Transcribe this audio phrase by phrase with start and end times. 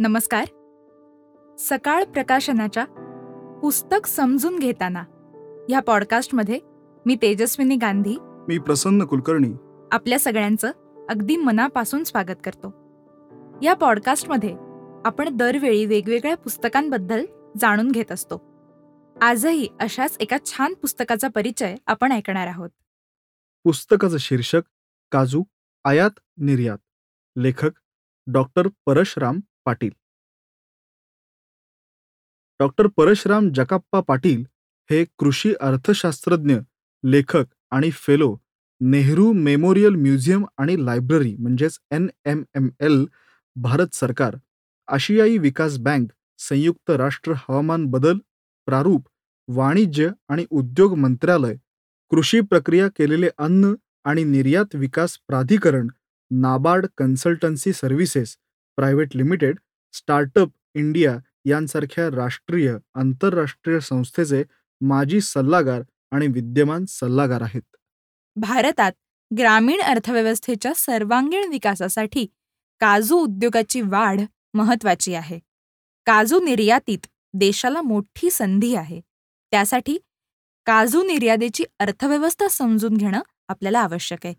[0.00, 0.44] नमस्कार.
[1.58, 2.84] सकाळ प्रकाशनाच्या
[3.62, 5.00] पुस्तक समजून घेताना
[5.68, 6.60] ह्या पॉडकास्टमध्ये
[7.06, 8.16] मी तेजस्विनी गांधी.
[8.20, 9.52] मी प्रसन्न कुलकर्णी.
[9.92, 10.70] आपल्या सगळ्यांचं
[11.10, 12.66] अगदी मनापासून स्वागत करतो.
[13.62, 14.56] या पॉडकास्टमध्ये
[15.04, 17.26] आपण दरवेळी वेगवेगळ्या पुस्तकांबद्दल
[17.60, 18.42] जाणून घेत असतो.
[19.20, 22.70] आजही अशाच एका छान पुस्तकाचा परिचय आपण ऐकणार आहोत.
[23.64, 24.62] पुस्तकाचं शीर्षक
[25.12, 25.42] काजू
[25.84, 26.78] आयात निर्यात.
[27.36, 27.70] लेखक
[28.26, 29.90] डॉक्टर परशराम पाटील.
[32.60, 34.44] डॉक्टर परशराम जकाप्पा पाटील
[34.90, 36.56] हे कृषी अर्थशास्त्रज्ञ
[37.04, 38.36] लेखक आणि फेलो
[38.80, 43.04] नेहरू मेमोरियल म्युझियम आणि लायब्ररी म्हणजेच N M M L
[43.56, 44.36] Bharat सरकार
[44.88, 48.18] आशियाई विकास बँक संयुक्त राष्ट्र हवामान बदल
[48.68, 49.08] प्रारूप
[49.48, 51.56] वाणिज्य आणि उद्योग मंत्रालय
[52.10, 53.74] कृषी प्रक्रिया केलेले अन्न
[54.04, 55.88] आणि निर्यात विकास प्राधिकरण
[56.30, 58.36] NABARD consultancy services
[58.76, 59.58] private limited
[59.92, 64.44] startup India यांसारख्या राष्ट्रीय आंतरराष्ट्रीय संस्थेचे
[64.80, 67.62] माजी सल्लागार आणि विद्यमान सल्लागार आहेत.
[68.36, 68.92] भारतात
[69.38, 72.26] ग्रामीण अर्थव्यवस्थेच्या सर्वांगीण विकासासाठी
[72.80, 74.20] काजू उद्योगाची वाढ
[74.54, 75.38] महत्वाची आहे.
[76.06, 79.00] काजू निर्यातीत देशाला मोठी संधी आहे.
[79.50, 79.98] त्यासाठी
[80.66, 84.34] काजू निर्यातीची अर्थव्यवस्था समजून घेणं आपल्याला आवश्यक आहे.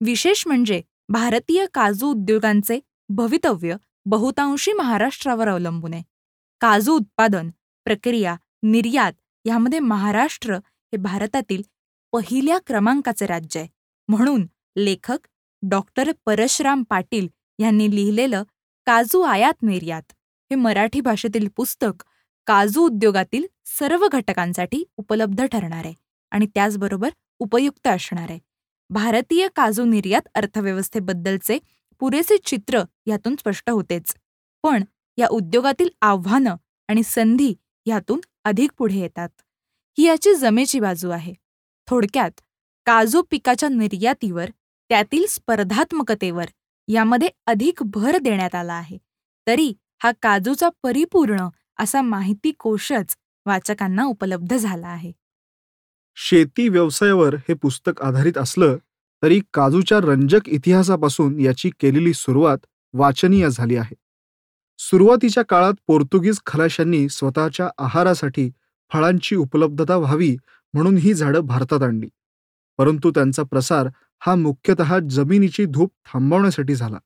[0.00, 6.02] विशेष म्हणजे भारतीय काजू उद्योगांचे भवितव्य बहुतांशी महाराष्ट्रावर अवलंबून आहे.
[6.60, 7.50] काजू उत्पादन
[7.86, 9.12] प्रक्रिया निर्यात
[9.44, 11.62] ह्यामध्ये महाराष्ट्र हे भारतातील
[12.12, 13.68] पहिल्या क्रमांकाचे राज्य आहे.
[14.08, 15.26] म्हणून लेखक
[15.62, 18.42] डॉक्टर परशराम पाटील यांनी लिहिलेलं
[18.86, 20.12] काजू आयात निर्यात
[20.50, 22.04] हे मराठी भाषेतील पुस्तक
[22.46, 23.46] काजू उद्योगातील
[23.78, 25.94] सर्व घटकांसाठी उपलब्ध ठरणार आहे
[26.32, 28.38] आणि त्याचबरोबर उपयुक्त असणार आहे.
[28.90, 31.58] भारतीय काजू निर्यात अर्थव्यवस्थेबद्दलचे
[32.00, 34.14] पुरेसे चित्र यातून स्पष्ट होतेच.
[34.62, 34.84] पण
[35.18, 36.56] या उद्योगातील आव्हानं
[36.88, 37.54] आणि संधी
[37.86, 39.28] यातून अधिक पुढे येतात.
[39.98, 41.34] ही याची जमेची बाजू आहे.
[41.88, 42.40] थोडक्यात
[42.86, 44.50] काजू पिकाच्या निर्यातीवर
[44.88, 46.46] त्यातील स्पर्धात्मकतेवर
[46.88, 48.98] यामध्ये अधिक भर देण्यात आला आहे.
[49.46, 49.72] तरी
[50.02, 53.16] हा काजूचा परिपूर्ण असा माहिती कोशच
[53.46, 55.12] वाचकांना उपलब्ध झाला आहे.
[56.16, 58.76] शेती व्यवसायावर हे पुस्तक आधारित असलं
[59.22, 62.58] तरी काजूच्या रंजक इतिहासापासून याची केलेली सुरुवात
[62.92, 63.94] वाचनीय झाली आहे.
[64.78, 68.50] सुरुवातीच्या काळात पोर्तुगीज खलाशांनी स्वतःच्या आहारासाठी
[68.92, 70.36] फळांची उपलब्धता व्हावी
[70.74, 72.08] म्हणून ही झाडं भारतात आणली.
[72.78, 73.88] परंतु त्यांचा प्रसार
[74.20, 76.98] हा मुख्यतः जमिनीची धूप थांबवण्यासाठी झाला.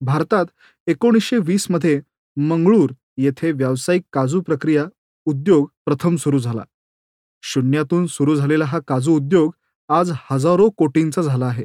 [0.00, 0.46] भारतात
[0.86, 2.00] एकोणीसशे वीसमध्ये
[2.36, 4.84] मंगळूर येथे व्यावसायिक काजू प्रक्रिया
[5.24, 6.62] उद्योग प्रथम सुरू झाला.
[7.42, 9.52] शून्यातून सुरू झालेला हा काजू उद्योग
[9.88, 11.64] आज हजारो कोटींचा झाला आहे.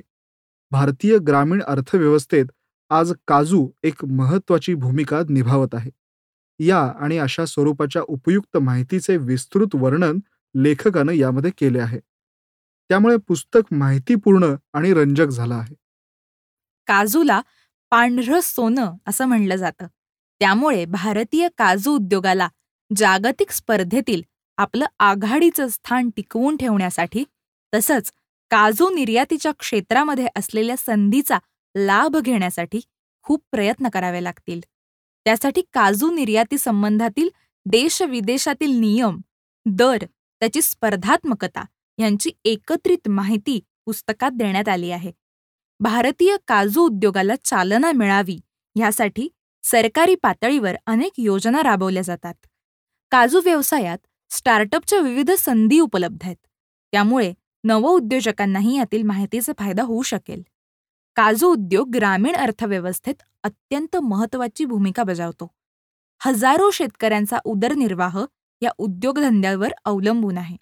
[0.72, 2.46] भारतीय ग्रामीण अर्थव्यवस्थेत
[2.90, 5.90] आज काजू एक महत्त्वाची भूमिका निभावत आहे.
[6.60, 10.20] या आणि अशा स्वरूपाच्या उपयुक्त माहितीचे विस्तृत वर्णन
[10.56, 12.00] लेखकानं यामध्ये केले आहे.
[12.90, 15.76] त्यामुळे पुस्तक माहितीपूर्ण आणि रंजक झालं आहे.
[16.88, 17.42] काजूला
[17.90, 19.88] पांढरं सोनं असं म्हणलं जातं.
[20.40, 22.50] त्यामुळे भारतीय काजू उद्योगाला
[22.96, 24.22] जागतिक स्पर्धेतील
[24.58, 27.24] आपलं आघाडीचं स्थान टिकवून ठेवण्यासाठी
[27.74, 28.12] तसंच
[28.52, 31.38] काजू निर्यातीच्या क्षेत्रामध्ये असलेल्या संधीचा
[31.76, 32.80] लाभ घेण्यासाठी
[33.26, 34.60] खूप प्रयत्न करावे लागतील.
[35.26, 37.30] त्यासाठी काजू निर्याती संबंधातील
[37.66, 39.20] देश विदेशातील नियम
[39.66, 40.06] दर
[40.42, 41.64] त्याची स्पर्धात्मकता
[41.98, 45.12] यांची एकत्रित माहिती पुस्तकात देण्यात आली आहे.
[45.80, 48.38] भारतीय काजू उद्योगाला चालना मिळावी
[48.76, 49.28] ह्यासाठी
[49.64, 52.34] सरकारी पातळीवर अनेक योजना राबवल्या जातात.
[53.12, 53.98] काजू व्यवसायात
[54.30, 56.36] स्टार्टअपच्या विविध संधी उपलब्ध आहेत.
[56.94, 57.34] त्यामुळे
[57.64, 60.42] नवउद्योजकांनाही यातील माहितीचा फायदा होऊ शकेल.
[61.16, 65.48] काजू उद्योग ग्रामीण अर्थव्यवस्थेत अत्यंत महत्वाची भूमिका बजावतो.
[66.22, 68.20] हजारो शेतकऱ्यांचा उदरनिर्वाह
[68.62, 70.56] या उद्योगधंद्यावर अवलंबून आहे.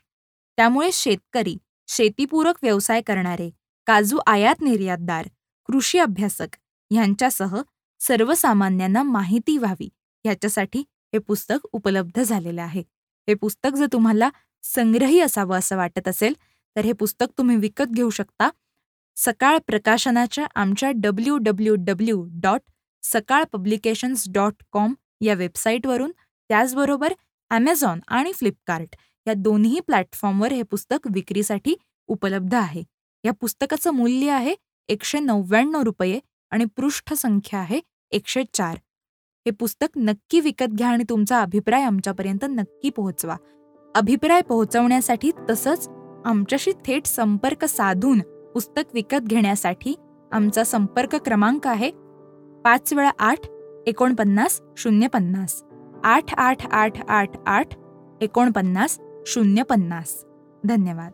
[0.58, 1.56] त्यामुळे शेतकरी
[1.88, 3.50] शेतीपूरक व्यवसाय करणारे
[3.88, 5.28] काजू आयात निर्यातदार
[5.70, 6.56] कृषी अभ्यासक
[6.92, 7.56] यांच्यासह
[8.02, 9.90] सर्वसामान्यांना माहिती व्हावी
[10.26, 10.80] याच्यासाठी
[11.14, 12.84] हे पुस्तक उपलब्ध झालेलं आहे.
[13.28, 14.30] हे पुस्तक जर तुम्हाला
[14.64, 16.34] संग्रही असावं असं वाटत असेल
[16.78, 18.50] तर हे पुस्तक तुम्ही विकत घेऊ शकता.
[19.16, 22.62] सकाळ प्रकाशनाच्या आमच्या W W W dot
[23.04, 26.12] Sakal publications dot com या वेबसाईटवरून
[26.50, 27.14] त्याचबरोबर
[27.50, 28.96] ॲमेझॉन आणि फ्लिपकार्ट
[29.28, 31.76] या दोन्ही प्लॅटफॉर्मवर हे पुस्तक विक्रीसाठी
[32.08, 32.84] उपलब्ध आहे.
[33.24, 34.56] या पुस्तकाचं मूल्य आहे
[34.90, 36.20] एकशे नव्याण्णव रुपये
[36.52, 37.80] आणि पृष्ठसंख्या आहे
[38.12, 38.78] एकशे चार.
[39.46, 43.36] हे पुस्तक नक्की विकत घ्या आणि तुमचा अभिप्राय आमच्यापर्यंत नक्की पोहोचवा.
[43.96, 45.88] अभिप्राय पोहोचवण्यासाठी तसंच
[46.28, 48.20] आमच्याशी थेट संपर्क साधून
[48.54, 49.96] पुस्तक विकत घेण्यासाठी
[50.32, 51.92] आमचा संपर्क क्रमांक आहे
[52.66, 53.48] पाच वेळा आठ
[53.88, 55.64] एकोणपन्नास शून्य पन्नास
[56.04, 57.68] आठ आठ आठ आठ आठ
[58.22, 60.26] एकोणपन्नास शून्य पन्नास
[60.66, 61.12] धन्यवाद.